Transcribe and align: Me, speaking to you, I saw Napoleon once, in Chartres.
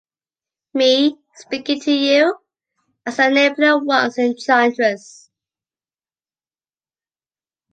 Me, 0.73 1.15
speaking 1.35 1.79
to 1.81 1.91
you, 1.91 2.35
I 3.05 3.11
saw 3.11 3.29
Napoleon 3.29 3.85
once, 3.85 4.17
in 4.17 4.35
Chartres. 4.35 5.29